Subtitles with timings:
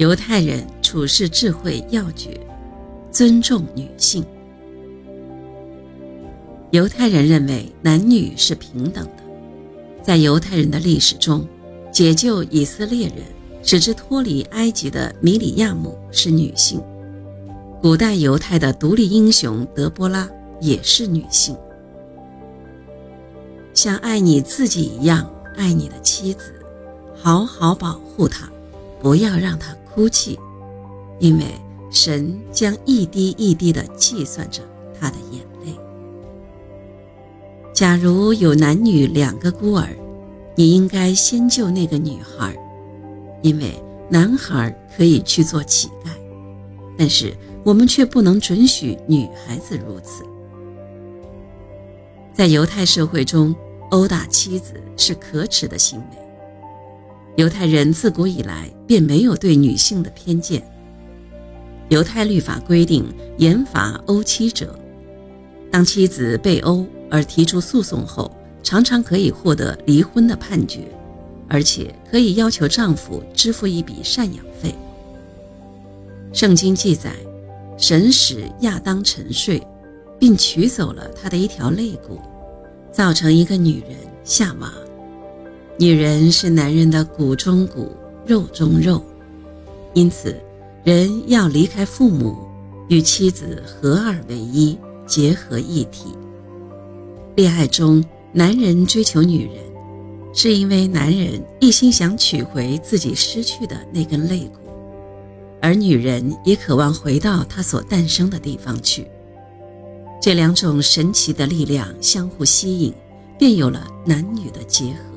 [0.00, 2.40] 犹太人处世智慧要诀：
[3.10, 4.24] 尊重女性。
[6.70, 9.22] 犹太人认为男女是平等的。
[10.02, 11.46] 在犹太人的历史中，
[11.92, 13.16] 解救以色列人、
[13.62, 16.80] 使之脱离埃及的米里亚姆是女性；
[17.82, 20.26] 古代犹太的独立英雄德波拉
[20.62, 21.54] 也是女性。
[23.74, 26.54] 像爱你自己一样爱你的妻子，
[27.14, 28.48] 好好保护她，
[28.98, 29.76] 不要让她。
[29.94, 30.38] 哭泣，
[31.18, 31.44] 因为
[31.90, 34.62] 神将一滴一滴地计算着
[34.98, 35.74] 他的眼泪。
[37.72, 39.88] 假如有男女两个孤儿，
[40.54, 42.54] 你应该先救那个女孩，
[43.42, 43.74] 因为
[44.08, 46.10] 男孩可以去做乞丐，
[46.96, 50.24] 但是我们却不能准许女孩子如此。
[52.32, 53.54] 在犹太社会中，
[53.90, 56.29] 殴打妻子是可耻的行为。
[57.40, 60.62] 犹太人自古以来便没有对女性的偏见。
[61.88, 63.02] 犹太律法规定
[63.38, 64.78] 严罚殴妻者，
[65.70, 68.30] 当妻子被殴而提出诉讼后，
[68.62, 70.86] 常常可以获得离婚的判决，
[71.48, 74.74] 而且可以要求丈夫支付一笔赡养费。
[76.34, 77.14] 圣经记载，
[77.78, 79.66] 神使亚当沉睡，
[80.18, 82.20] 并取走了他的一条肋骨，
[82.92, 84.70] 造成一个女人夏娃。
[85.80, 87.90] 女人是男人的骨中骨、
[88.26, 89.02] 肉中肉，
[89.94, 90.38] 因此，
[90.84, 92.36] 人要离开父母，
[92.90, 96.14] 与妻子合二为一，结合一体。
[97.34, 99.54] 恋爱中，男人追求女人，
[100.34, 104.70] 是因为男人一心想取回自己失去的那根肋骨，
[105.62, 109.06] 而女人也渴望回到她所诞生的地方去。
[110.20, 112.92] 这两种神奇的力量相互吸引，
[113.38, 115.09] 便有了男女的结合。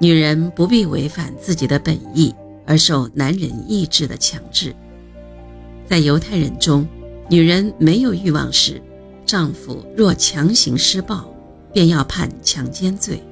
[0.00, 4.74] 女人不必违反自己的本意而受男人意志的强制。
[5.86, 6.86] 在犹太人中，
[7.28, 8.80] 女人没有欲望时，
[9.26, 11.28] 丈夫若强行施暴，
[11.72, 13.22] 便要判强奸罪。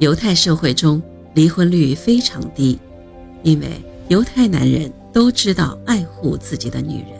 [0.00, 1.00] 犹太社会中
[1.34, 2.78] 离婚率非常低，
[3.42, 3.68] 因为
[4.08, 7.10] 犹太男人都知道爱护自己的女人。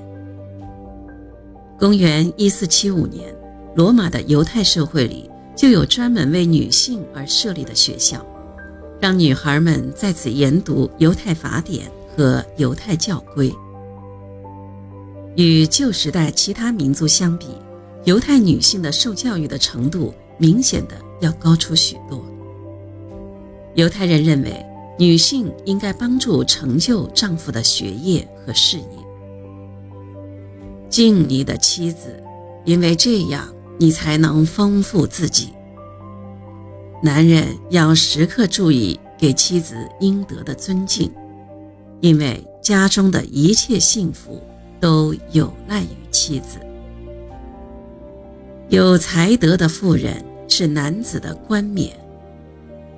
[1.78, 3.32] 公元一四七五年，
[3.76, 5.30] 罗马的犹太社会里。
[5.56, 8.24] 就有专门为女性而设立的学校，
[9.00, 13.52] 让女孩们在此研读犹太法典和犹太教规。
[15.36, 17.46] 与旧时代其他民族相比，
[18.04, 22.24] 犹太女性的受教育的程度明显的要高出许多。
[23.74, 24.64] 犹太人认为，
[24.98, 28.86] 女性应该帮助成就丈夫的学业和事业。
[30.88, 32.22] 敬你的妻子，
[32.64, 33.48] 因为这样。
[33.78, 35.52] 你才能丰富自己。
[37.02, 41.12] 男人要时刻注意给妻子应得的尊敬，
[42.00, 44.42] 因为家中的一切幸福
[44.80, 46.58] 都有赖于妻子。
[48.68, 51.94] 有才德的妇人是男子的冠冕，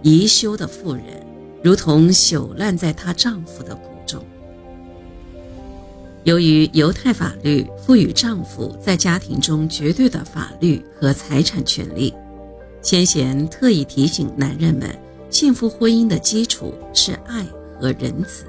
[0.02, 1.04] 宜修的妇人
[1.62, 4.24] 如同朽烂在她丈夫的骨中。
[6.26, 12.12] 由于犹太法律赋予丈夫在家庭中绝对的法律和财产权利，
[12.82, 14.90] 先贤特意提醒男人们，
[15.30, 17.46] 幸福婚姻的基础是爱
[17.80, 18.44] 和仁慈，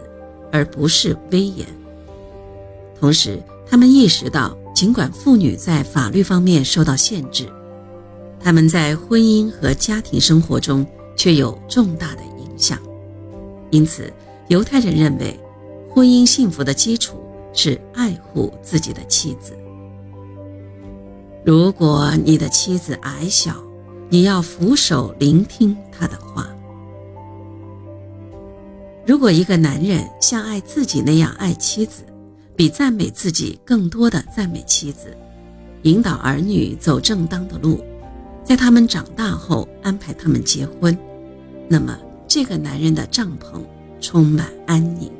[0.51, 1.67] 而不是威严。
[2.99, 3.39] 同时，
[3.69, 7.45] 他们意识到，尽管妇女在法律方面受到限制，
[8.39, 10.83] 他们在婚姻和家庭生活中
[11.15, 12.79] 却有重大的影响。
[13.69, 14.11] 因此，
[14.47, 15.39] 犹太人认为，
[15.91, 17.21] 婚姻幸福的基础。
[17.57, 19.57] 是爱护自己的妻子。
[21.43, 23.55] 如果你的妻子矮小，
[24.09, 26.47] 你要俯首聆听她的话。
[29.07, 32.03] 如果一个男人像爱自己那样爱妻子，
[32.55, 35.17] 比赞美自己更多的赞美妻子，
[35.81, 37.83] 引导儿女走正当的路，
[38.43, 40.95] 在他们长大后安排他们结婚，
[41.67, 41.97] 那么
[42.27, 43.61] 这个男人的帐篷
[43.99, 45.11] 充满安宁。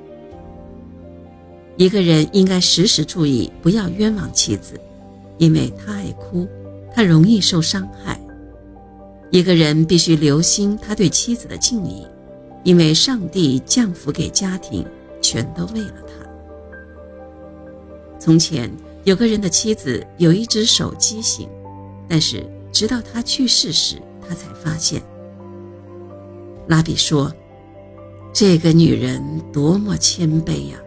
[1.77, 4.79] 一个人应该时时注意，不要冤枉妻子，
[5.37, 6.47] 因为她爱哭，
[6.93, 8.19] 她容易受伤害。
[9.29, 12.07] 一个人必须留心他对妻子的敬意，
[12.63, 14.83] 因为上帝降福给家庭，
[15.21, 16.13] 全都为了他。
[18.17, 18.71] 从前
[19.03, 21.47] 有个人的妻子有一只手畸形，
[22.07, 24.99] 但是直到他去世时，他才发现。
[26.67, 27.31] 拉比说
[28.33, 29.21] ：“这个女人
[29.53, 30.79] 多么谦卑呀！”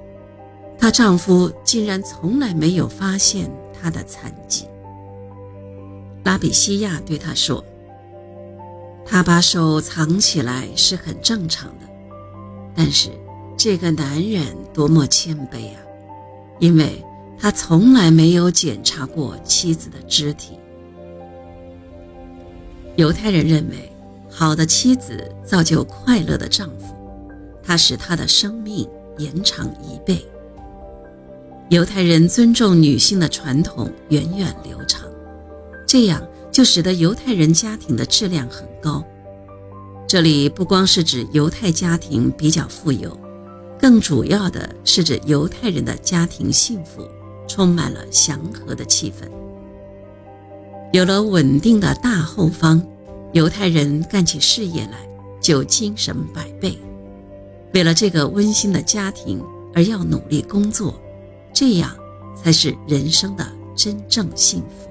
[0.80, 4.66] 她丈夫竟然从来没有发现她的残疾。
[6.24, 7.62] 拉比西亚对她说
[9.04, 11.86] ：“她把手藏起来是很正常的，
[12.74, 13.10] 但是
[13.58, 15.80] 这个男人多么谦卑啊！
[16.58, 17.04] 因为
[17.38, 20.58] 他从来没有检查过妻子的肢体。
[22.96, 23.90] 犹太人认为，
[24.30, 26.94] 好的妻子造就快乐的丈夫，
[27.62, 30.26] 他使他的生命延长一倍。
[31.70, 35.08] 犹太人尊重女性的传统源远流长，
[35.86, 36.20] 这样
[36.50, 39.04] 就使得犹太人家庭的质量很高。
[40.04, 43.16] 这里不光是指犹太家庭比较富有，
[43.78, 47.08] 更主要的是指犹太人的家庭幸福，
[47.46, 49.30] 充满了祥和的气氛。
[50.92, 52.84] 有了稳定的大后方，
[53.32, 55.08] 犹太人干起事业来
[55.40, 56.76] 就精神百倍。
[57.74, 59.40] 为了这个温馨的家庭
[59.72, 61.00] 而要努力工作，
[61.60, 61.94] 这样
[62.34, 63.46] 才是人生的
[63.76, 64.89] 真正幸福。